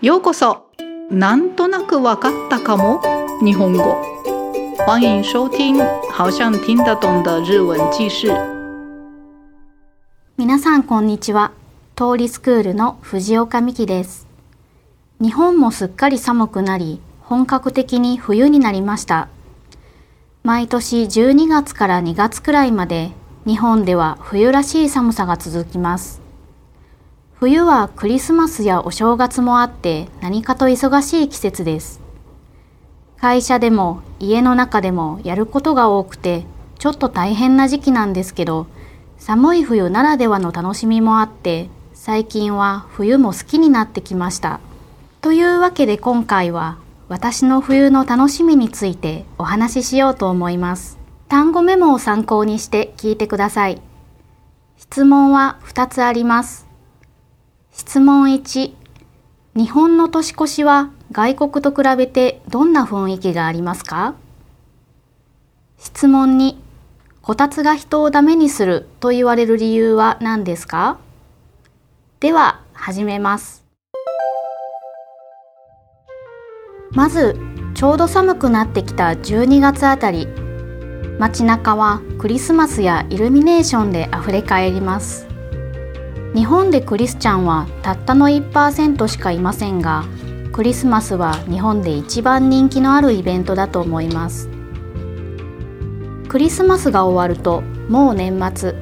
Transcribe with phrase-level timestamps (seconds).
[0.00, 0.70] ようこそ。
[1.10, 3.02] なんとなくわかったかも。
[3.42, 3.96] 日本語。
[4.86, 5.76] 欢迎收听
[6.12, 8.28] 好像听得懂的日文記事。
[10.36, 11.50] 皆さんこんにちは。
[11.96, 14.28] 通りスクールの藤岡美希です。
[15.20, 19.26] 日本もすっかり寒くなり本格的に冬になりました。
[20.44, 23.10] 毎年12月から2月くらいまで
[23.44, 26.27] 日本では冬らしい寒さが続きます。
[27.40, 32.00] 冬はクリスマスやお正月もあって何かと忙しい季節です。
[33.16, 36.46] 会社でも家の中でもやることが多くて
[36.80, 38.66] ちょっと大変な時期なんですけど
[39.18, 44.58] 寒い冬ならではの楽しみもあって最近は冬も好きになってきました。
[45.20, 50.98] というわけで今回は私の冬の楽しみについてお話ししようと思います。
[51.28, 53.80] 単語メモを参考にして聞いてください。
[54.76, 56.67] 質問は2つあります。
[57.80, 58.74] 質問1
[59.54, 64.16] 日本の年越しは外国と比べてどんな雰囲気がありますか？
[65.78, 66.56] 質問2
[67.22, 70.98] こたつが人をダメにすると言われる理由は何ですか？
[72.18, 73.64] では始めます。
[76.90, 77.36] まず
[77.74, 80.26] ちょうど寒くなってきた12月あたり。
[81.20, 85.27] 街中はクリスマスやイルミネーションであふれかえります。
[86.34, 90.04] 日本でクリスチャンはたったの1%しかいませんが
[90.52, 94.48] クリスマスは日本で一番人気のあるイベントだと思います。
[96.28, 98.74] クリスマスが終わるともう年末。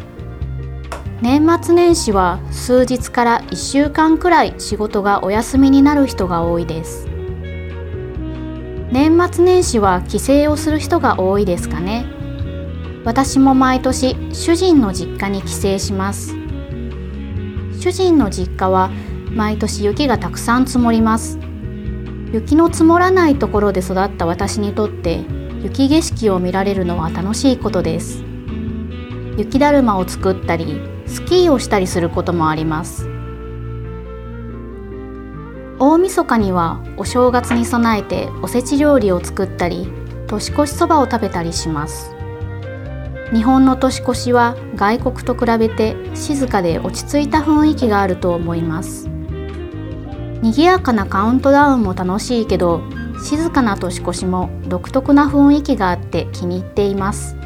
[1.21, 7.07] 年末年始は数日から1週間くらい仕事がお休みになる人が多いです。
[8.91, 12.07] 年末年始は帰省をする人が多いですかね。
[13.05, 16.46] 私も毎年主人の実家に帰省します。
[17.87, 18.91] 主人の実家は
[19.31, 21.39] 毎年雪がたくさん積もります。
[22.33, 25.25] 雪の積もらないところで育った私にとって
[25.63, 28.25] 雪景色を見られるのは楽しいことです。
[29.37, 33.09] 雪だるまを作ったりスキーをしたりすることもあります。
[35.79, 39.89] 大晦日にはお正月に備えておせち料理を作ったり
[40.27, 42.16] 年越しそばを食べたりします。
[43.33, 49.09] 日本の年越しは外国と比べて静かで落ち着いた雰囲気があると思います。
[50.43, 52.83] 賑やかなカウントダウンも楽しいけど
[53.25, 57.37] 静かな年越しも独特な雰囲気があって気に入っています。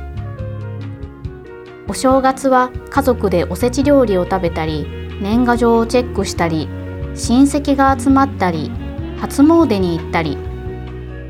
[1.89, 4.87] お正月は家族でおせち料理を食べたり
[5.21, 6.69] 年賀状をチェックしたり
[7.15, 8.71] 親戚が集まったり
[9.19, 10.37] 初詣に行ったり。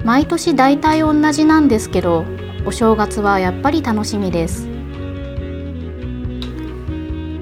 [0.05, 2.25] 毎年大体同じなんですけど
[2.67, 4.69] お正月はやっぱり楽しみです。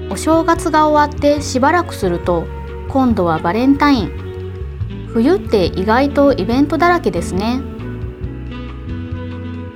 [0.09, 2.45] お正月が終わってしばらくすると
[2.87, 5.07] 今度はバレンタイン。
[5.13, 7.61] 冬って意外とイベントだらけですね。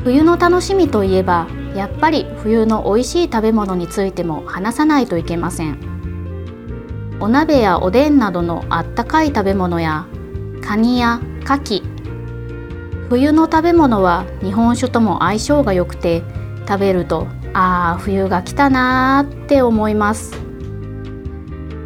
[0.03, 5.77] 冬の楽しみといえばやっぱり冬の美味しい食べ物についても話さないといけません。
[7.19, 10.07] お鍋やおでんなどのあったかい食べ物や
[10.61, 11.83] カニやカキ
[13.13, 16.23] 冬の食べ物は日本酒とも相性が良くて
[16.67, 20.33] 食べるとああ冬が来たなーって思います。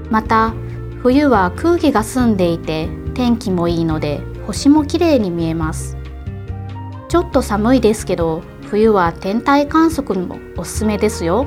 [0.10, 0.54] また
[1.02, 5.98] 冬は空気が澄んでいて天気もいいので星も綺麗に見えます。
[7.10, 11.46] ちょっと寒いですけど冬は天体観測もおすすめですよ。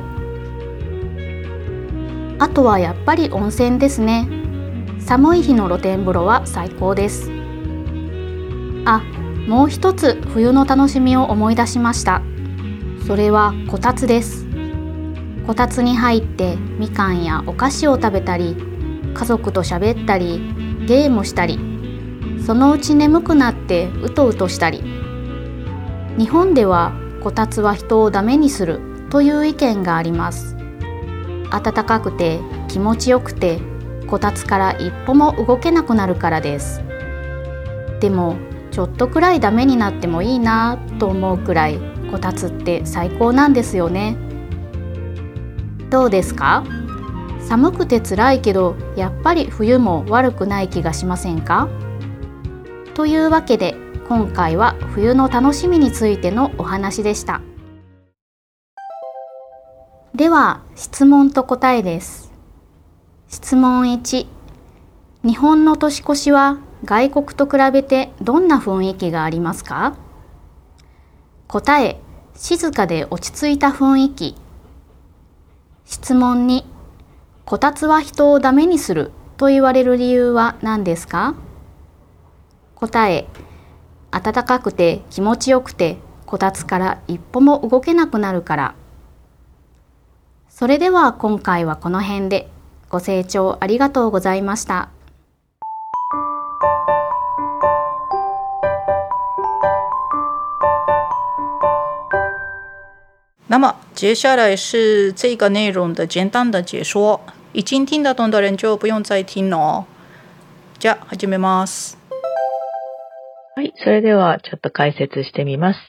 [2.38, 4.28] あとはやっぱり温泉ですね。
[4.98, 7.39] 寒い日の露天風呂は最高です。
[9.50, 12.22] もう一つ冬の楽しみを思い出しました。
[13.08, 14.46] それはこたつです。
[15.44, 18.56] こたつに入ってみかんやお菓子を食べたり
[19.12, 20.40] 家族と喋ったり
[20.86, 21.58] ゲームしたり
[22.46, 24.84] そのうち眠くなってうとうとしたり。
[26.16, 28.78] 日本ではこたつは人をダメにする
[29.10, 30.56] という意見があります。
[31.50, 33.58] 暖かくて気持ちよくて
[34.06, 36.80] こたつから一歩も動けなくなるからです。
[37.98, 38.36] でも
[38.70, 41.78] ちょっとくらいダメになってもいいなと思うくらい
[42.10, 44.16] こたつって最高なんですよね。
[45.90, 46.64] どうですか？
[47.40, 51.68] 寒くて辛いけどやっぱり冬も悪くない気がしませんか？
[52.94, 53.74] というわけで
[54.08, 57.40] 今回は冬の楽しみについてのお話でした。
[60.14, 62.32] では質問と答えです。
[63.28, 64.26] 質問1
[65.24, 69.96] 日本の年越しは外国と比べてどんな雰囲気がありますか？
[71.46, 72.00] 答え、
[72.34, 74.36] 静かで落ち着いた雰囲気。
[75.84, 76.64] 質問に、
[77.44, 81.34] こたつは人をダメにすると言われる理由は何ですか？
[82.76, 83.26] 答え、
[84.10, 88.74] 暖かくて気持ちよくて、こたつから一歩も動けなくなるから。
[90.48, 92.48] それでは今回はこの辺で。
[92.88, 94.88] ご清聴ありがとうございました。
[103.50, 107.20] 那么接下来是这个内容的简单的解说，
[107.52, 109.86] 已经听得懂的人就不用再听了。
[110.78, 111.98] じゃあ始めます。
[113.56, 115.80] はい、それではちょっと解説してみます。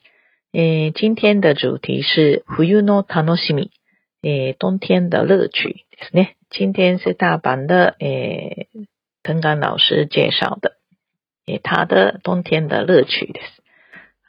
[0.54, 3.69] えー、今天的主题是冬の楽しみ。
[4.24, 6.38] 诶，冬天的乐趣ですね。
[6.50, 8.69] 今天是大阪的诶，
[9.22, 10.78] 藤冈老师介绍的，
[11.46, 13.61] 诶，他的冬天的乐趣です。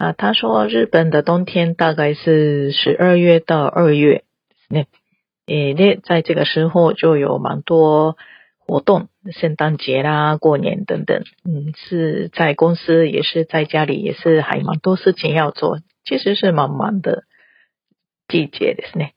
[0.01, 4.85] 啊，他说日本的冬天大概是十二月到二月ですね。
[5.47, 8.17] 诶，那在这个时候就有蛮多
[8.59, 11.23] 活动，圣诞节啦、过年等等。
[11.45, 17.23] 嗯，是在公司也是在家里也是还蛮多事情要做，其实是蛮忙的
[18.27, 19.11] 季节ですね。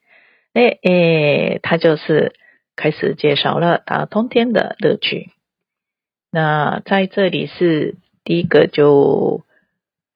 [0.54, 2.32] 那诶，他就是
[2.76, 5.30] 开始介绍了他冬天的乐趣。
[6.32, 9.42] 那在这里是第一个，就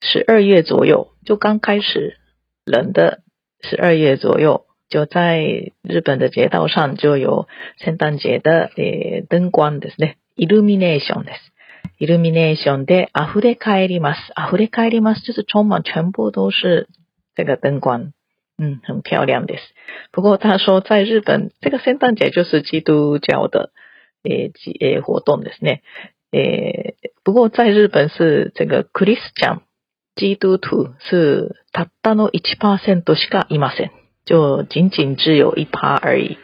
[0.01, 2.17] 十二月左右，就刚开始
[2.65, 3.21] 冷的
[3.61, 7.47] 十二月左右，就在日本的街道上就有
[7.77, 10.17] 圣诞节的诶灯光ですね。
[10.37, 11.51] イルミネーションです。
[11.99, 14.31] イルミネーションで溢れ返ります。
[14.37, 16.87] 溢れ返ります就是充满，全部都是
[17.35, 18.13] 这个灯光。
[18.57, 19.55] 嗯，很漂亮的。
[20.11, 23.71] 不过他说，在日本这个圣诞节就是基督教的
[24.23, 25.81] 诶诶活动ですね。
[26.31, 29.61] 诶，不过在日本是这个クリスチャン
[30.16, 33.90] 基督徒是たったの一%しかいません，
[34.24, 36.38] 就仅仅只有一趴而已。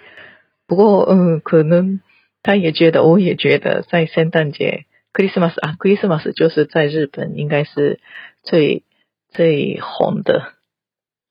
[0.67, 2.01] 不过嗯，可能
[2.43, 8.01] 他也觉得，我也觉得，在圣诞节クリスマス啊，クリスマス就是在日本应该是
[8.43, 8.85] 最
[9.31, 10.53] 最红的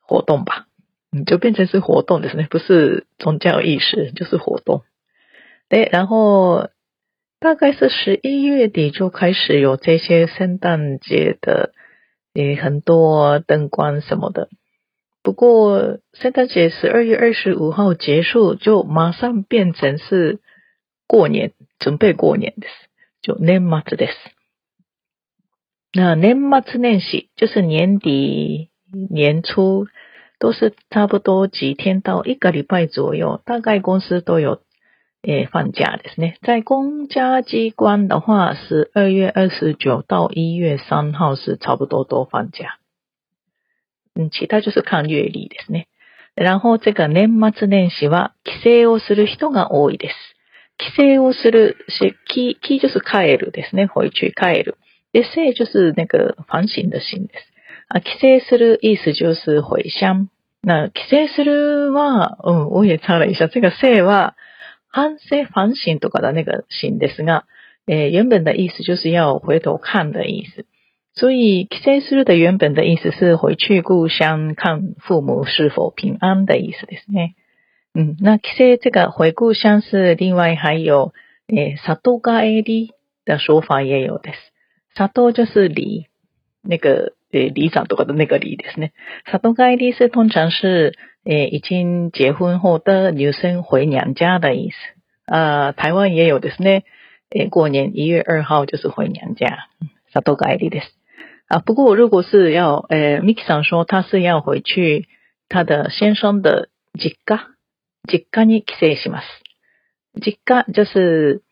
[0.01, 0.67] 活动吧。
[1.11, 4.83] 嗯，就变成是活动的，呢，不是宗教意识，就是活动。
[5.67, 6.69] 对，然后
[7.39, 11.73] 大概是十一月底就开始有这些圣诞节的，
[12.34, 14.48] 诶，很多灯光什么的。
[15.22, 20.40] 不过圣诞节十二月二十五号结束，就马上变成是
[21.06, 22.66] 过年，准备过年的，
[23.22, 24.16] 就年末です。
[25.92, 28.70] 那年末年始就是年底
[29.10, 29.86] 年初。
[30.40, 34.60] 都是差不多几天到一个礼拜左右，大概公司都有
[35.26, 36.36] 诶放假ですね。
[36.42, 42.78] 在公家机关的话，是二月二十九到一月三号是差不多都放假。
[44.14, 45.86] 嗯，其他就是看月历ですね。
[46.34, 50.14] 然后这个年末年始は帰省をする人が多いです。
[50.76, 53.86] 帰省をするし、帰、帰就是帰るですね。
[53.88, 54.76] 回去帰る。
[55.12, 57.46] で、省就是那个反省的省です。
[57.88, 60.28] 啊，帰省する意思就是回乡。
[60.62, 64.34] 那帰省するは、うん、我也查了一下，这个省は
[64.94, 67.46] 反省反省とか的那个省ですが、
[67.88, 70.66] え原本的意思就是要回头看的意思。
[71.14, 77.34] 所以帰省する的原本的意思是回去故乡看父母是否平安的意思ですね。
[77.92, 81.12] 嗯，那帰省这个回故乡是另外还有
[81.48, 82.90] 诶里帰り
[83.24, 84.36] 的说法也有です。
[84.94, 86.06] 里就是离，
[86.62, 87.14] 那个。
[87.34, 88.92] 诶，里长とか的那个里ですね。
[89.24, 94.76] 里帰り是通常是诶已经结婚后的女生回娘家的意思。
[95.26, 96.84] 啊，台湾也有ですね。
[97.30, 99.66] 诶，过年一月二号就是回娘家。
[100.12, 100.86] 里帰りです。
[101.48, 105.08] 啊，不过如果是要诶，Miki さん说他是要回去
[105.48, 107.48] 他的先生的実家，
[108.06, 109.24] 実家に帰省します。
[110.20, 111.42] 実家就是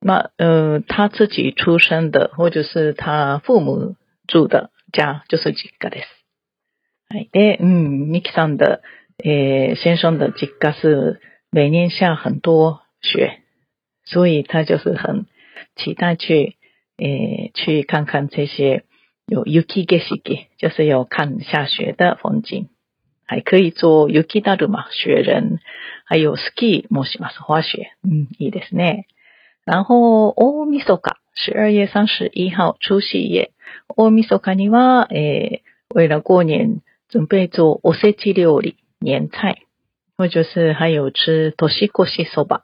[0.00, 3.94] 嘛，呃，他自己出生的，或者是他父母
[4.26, 4.70] 住的。
[4.92, 6.06] 家就是実家です。
[7.10, 7.30] はい。
[7.32, 8.82] で、うん、ミキさん的、
[9.24, 13.40] えー、先生的実家是每年下很多雪，
[14.04, 15.26] 所以他就是很
[15.76, 16.56] 期待去，
[16.98, 18.84] 诶、去看看这些
[19.26, 22.68] 有雪景色，就是有看下雪的风景，
[23.26, 25.60] 还可以做雪だるま、雪人，
[26.04, 27.92] 还有 ski もします、滑雪。
[28.04, 29.06] 嗯，いいですね。
[29.64, 33.51] 然后大晦日、十二月三十一号除夕夜。
[33.87, 39.57] 大晦日には、えー、为了过年准备做おせち料理、年菜，
[40.17, 42.61] 或者是还有吃年越しそば。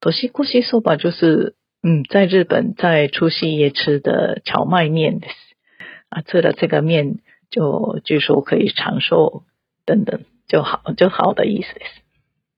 [0.00, 5.54] 年越しそば就是，嗯，在日本在除夕夜吃的荞麦面です。
[6.08, 7.18] 啊，吃了这个面
[7.50, 9.42] 就据说可以长寿
[9.86, 12.04] 等等，就好就好的意思です。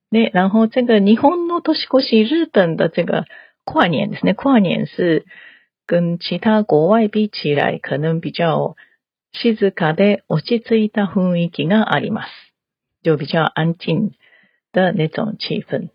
[0.08, 3.24] ね、然后这个日本の年越し、日本的这个
[3.64, 4.34] 跨年ですね。
[4.34, 5.26] 跨年是
[5.85, 8.75] 跟其他国外比起来，可能比较
[9.33, 12.27] 静かで落ち着いた雰囲気があります。
[13.03, 14.11] 就比较安静
[14.71, 15.89] 的那种气氛。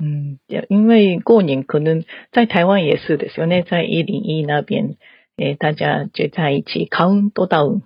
[0.00, 4.96] 嗯，因为过年可能在台湾也是的，有呢，在一零一那边，
[5.36, 7.82] 诶，大家就在一起 count down，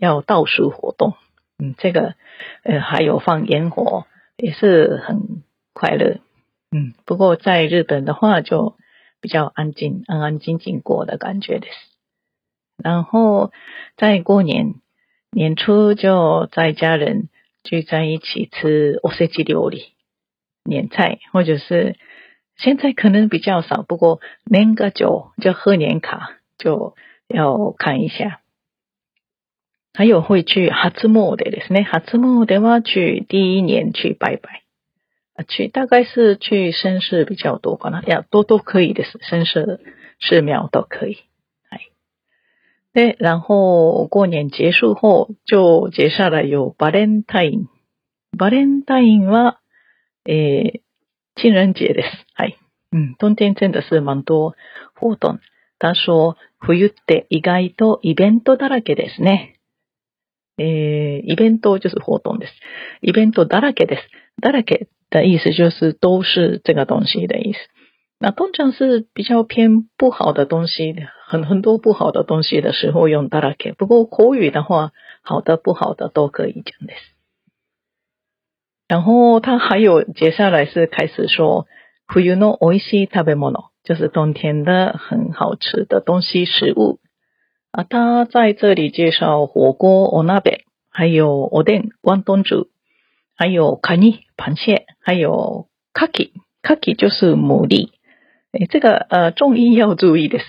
[0.00, 1.14] 要倒数活动。
[1.58, 2.14] 嗯，这个
[2.64, 4.06] 呃还有放烟火，
[4.36, 5.42] 也是很
[5.72, 6.18] 快乐。
[6.70, 8.76] 嗯，不过在日本的话就
[9.21, 11.67] 比较安静，安安静静过的感觉的。
[12.83, 13.51] 然后
[13.95, 14.75] 在过年
[15.31, 17.29] 年初就在家人
[17.63, 19.93] 聚在一起吃おせち料理。
[20.63, 21.95] 年菜，或者是
[22.57, 26.93] 现在可能比较少，不过年个酒就贺年卡就
[27.27, 28.41] 要看一下。
[29.93, 31.85] 还有会去初詣ですね。
[31.85, 34.60] 初詣は去第一年去拜拜，
[35.48, 38.02] 去大概是去绅士比较多かな。
[38.02, 39.18] 呀，都都可以です。
[39.18, 39.80] 绅士
[40.20, 41.18] 寺庙都可以。
[41.70, 41.80] 哎，
[42.92, 47.68] 对，然后过年结束后就接下来有バレンタイン。
[48.36, 49.58] バレンタインは
[50.24, 50.80] えー、
[51.34, 52.08] 情人节です。
[52.34, 52.56] はい。
[52.92, 54.54] うん、冬天真的是蛮多
[54.94, 55.40] 活动。
[55.80, 59.58] 他说、冬って意外とイベントだらけですね。
[60.58, 62.52] えー、イベント就是活动です。
[63.00, 64.02] イベントだらけです。
[64.40, 67.59] だらけ的意思就是都是这个东西的意思。
[68.19, 70.95] 那通常是比较偏不好的东西，
[71.27, 73.75] 很很多不好的东西的时候用だらけ。
[73.75, 74.91] 不过口语的话，
[75.21, 77.13] 好的不好的都可以讲です。
[78.87, 81.67] 然后他还有接下来是开始说
[82.07, 86.99] 冬の美味しい食べ物，就是冬天的很好吃的东西食物
[87.71, 87.83] 啊。
[87.83, 92.69] 他在这里介绍火锅お鍋，还有おでん关东煮，
[93.35, 97.89] 还有カニ 螃蟹，还有カキカキ就是牡蛎。
[98.51, 100.45] 诶，这个呃中医要注意的是，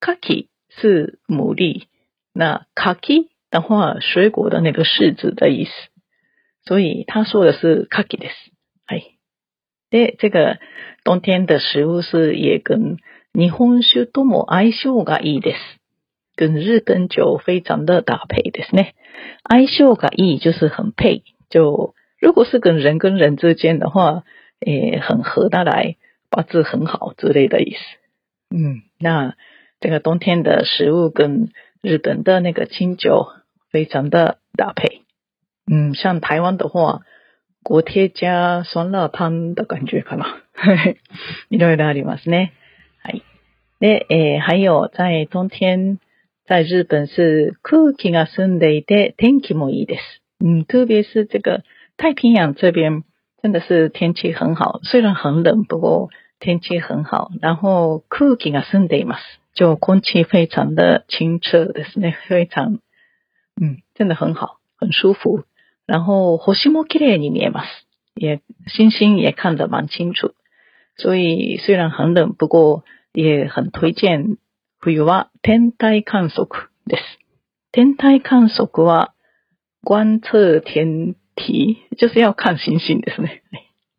[0.00, 1.84] カキ是牡蛎，
[2.32, 5.70] 那カキ的话水果的那个柿子的意思。
[6.64, 8.52] 所以他说的是カキです。
[8.86, 9.18] はい。
[9.90, 10.58] で、这个
[11.02, 12.98] 冬天的食物是也跟
[13.32, 15.56] 日本酒とも相性がいいです。
[16.36, 18.94] 跟日本酒非常的搭配ですね。
[19.48, 21.22] 相性がいい就是很配。
[21.50, 24.24] 就 如果是跟人跟人之间的话，
[24.60, 25.96] 诶，很合得来，
[26.30, 27.78] 八字很好之类的意思。
[28.50, 29.34] 嗯，那
[29.80, 31.50] 这个冬天的食物跟
[31.82, 33.28] 日本的那个清酒
[33.70, 35.02] 非常的搭配。
[35.70, 37.02] 嗯，像台湾的话，
[37.62, 40.42] 锅贴加酸辣汤的感觉かな。
[41.50, 42.52] いろいろありますね。
[43.04, 43.22] はい。
[43.78, 45.98] で、えー、还有在冬天，
[46.46, 50.00] 在日本是空気が澄んでいて天気もいいです。
[50.40, 51.62] 嗯，特别是这个
[51.97, 53.03] 太平洋这边
[53.41, 56.09] 真的是天气很好，虽然很冷，不过
[56.39, 57.31] 天气很好。
[57.41, 59.19] 然后空気が澄んでいます，
[59.55, 62.79] 就空气非常的清澈ですね，非常，
[63.61, 65.43] 嗯，真的很好，很舒服。
[65.85, 67.67] 然后星も綺麗に見えます。
[68.15, 70.33] 也星星也看得蛮清楚。
[70.95, 74.37] 所以虽然很冷，不过也很推荐
[74.79, 77.01] 冬は天体観測です。
[77.71, 79.13] 天体観測は
[79.83, 83.42] 观测天体，就是要看星星ですね。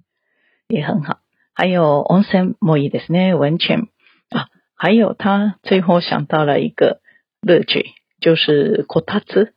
[0.68, 1.20] 也很好。
[1.54, 3.88] 还有温泉もいいですね，温泉
[4.30, 4.48] 啊。
[4.76, 7.02] 还有他最后想到了一个
[7.42, 7.86] 乐趣，
[8.22, 9.54] 就是こたつ。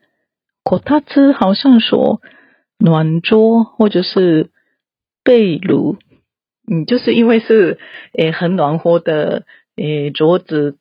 [0.64, 2.20] こたつ好像说
[2.78, 4.50] 暖桌或者是
[5.24, 5.98] 被炉，
[6.66, 7.78] 嗯，就是因为是
[8.12, 9.44] 诶很暖和的
[9.76, 10.78] 诶桌子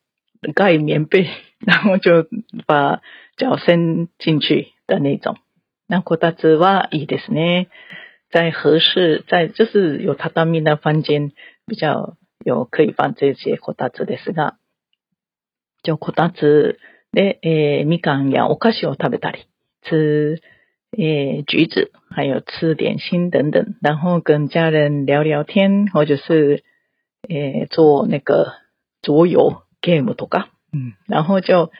[0.55, 1.27] 盖棉被，
[1.59, 2.27] 然后就
[2.65, 3.01] 把
[3.37, 5.37] 脚伸进去的那种。
[5.88, 7.68] 那こたつはいいですね，
[8.32, 11.32] 在合适在就是有榻榻米的房间
[11.66, 14.56] 比较有可以放这些こたつですが、
[15.84, 16.78] 就こたつ
[17.12, 19.46] でえみかんやお菓子を食べたり。
[19.88, 20.40] 吃
[20.98, 26.64] 诶橘子，还有吃点心等等，然后跟家人聊聊天，或者是
[27.28, 28.54] 诶做那个
[29.02, 31.70] 桌游 game とか，嗯，然后就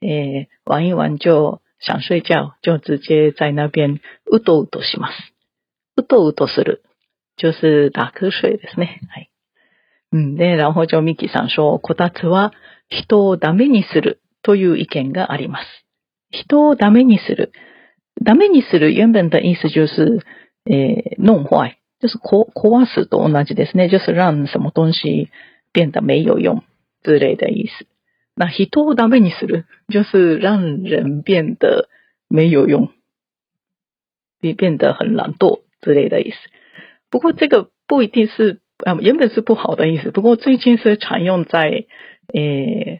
[0.00, 4.00] 诶玩一玩就想睡觉，就直接在那边
[4.30, 5.12] うとうとします。
[5.96, 6.82] うとうとする
[7.36, 9.00] 就是打瞌睡ですね。
[9.10, 9.30] はい。
[10.12, 12.52] うんで、然后就ミキさん说、こたつは
[12.88, 15.64] 人をダメにするという意見があります。
[16.30, 17.52] 人をダメにする。
[18.22, 20.20] ダメにする原本的意思就是、
[20.66, 23.88] えー、弄坏，就是壊壊すと同じですね。
[23.90, 25.30] 就是让什么东西
[25.72, 26.62] 变得没有用
[27.02, 27.86] 之类的意思。
[28.35, 31.89] 那人をダメにする，就是让人变得
[32.29, 32.89] 没有用，
[34.39, 36.37] 变变得很懒惰之类的意思。
[37.09, 40.11] 不过这个不一定是，呃，原本是不好的意思。
[40.11, 41.85] 不过最近是常用在，
[42.33, 42.99] え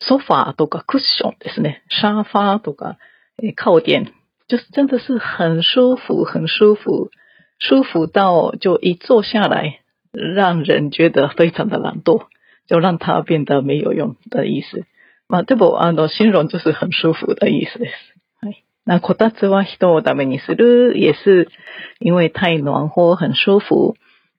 [0.00, 1.82] ソファーとかクッションですね。
[1.88, 2.98] 沙发とか、
[3.42, 4.12] え靠垫，
[4.46, 7.10] 就是真的是很舒服，很舒服，
[7.58, 9.80] 舒服到就一坐下来，
[10.12, 12.26] 让人觉得非常的懒惰，
[12.67, 14.85] 就让它变得没有用的意思。
[15.27, 17.91] まあ、でも、あの、形容就是很舒服的意思です。
[18.41, 18.63] はい。
[18.85, 21.49] 那こたつは人をダメにする，也是
[21.99, 23.95] 因为太暖和，很舒服，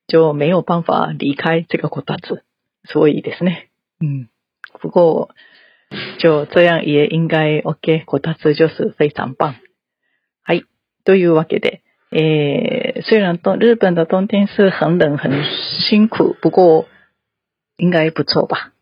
[0.07, 2.45] 就没有办法离开这个こたつ。
[2.85, 3.69] 所以ですね。
[4.01, 4.29] うん。
[4.81, 5.31] 不过、
[6.19, 8.05] 就这样也应该 OK。
[8.07, 9.57] こたつ就是非常棒。
[10.45, 10.65] はい。
[11.05, 15.33] というわけで、えー、虽然日本的冬天是很冷很
[15.89, 16.87] 辛苦，不过
[17.79, 18.73] 应该不错吧。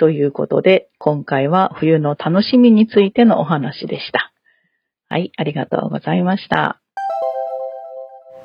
[0.00, 4.32] ということで、今回は冬の楽しみについてのお話でした。
[5.10, 6.80] はい、ありがとうございました。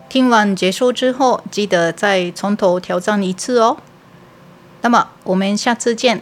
[0.10, 3.78] 听完结束之后，记得再从头挑战一次哦。
[4.82, 6.22] 那么我们下次见。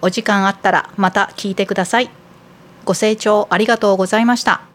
[0.00, 2.08] お時間あったらまた聞いてください。
[2.86, 4.73] ご清聴ありがとうございました。